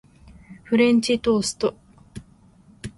[0.63, 1.75] フレンチトースト